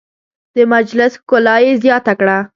د 0.55 0.57
مجلس 0.73 1.11
ښکلا 1.21 1.55
یې 1.65 1.71
زیاته 1.83 2.13
کړه. 2.19 2.37